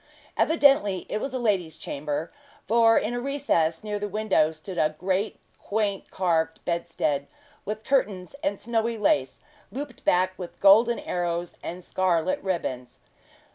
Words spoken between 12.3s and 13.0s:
ribbons.